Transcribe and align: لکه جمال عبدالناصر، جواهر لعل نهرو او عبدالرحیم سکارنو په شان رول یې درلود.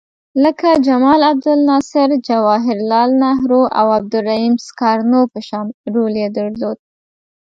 لکه 0.43 0.69
جمال 0.87 1.21
عبدالناصر، 1.31 2.07
جواهر 2.29 2.77
لعل 2.89 3.11
نهرو 3.23 3.63
او 3.79 3.85
عبدالرحیم 3.97 4.55
سکارنو 4.67 5.21
په 5.31 5.39
شان 5.47 5.65
رول 5.93 6.13
یې 6.23 6.29
درلود. 6.37 6.77